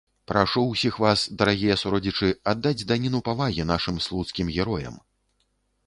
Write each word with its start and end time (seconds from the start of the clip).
Прашу 0.29 0.61
ўсіх 0.67 0.95
вас, 1.03 1.25
дарагія 1.41 1.75
суродзічы, 1.83 2.31
аддаць 2.55 2.87
даніну 2.93 3.23
павагі 3.31 3.69
нашым 3.77 4.05
слуцкім 4.07 4.47
героям! 4.59 4.99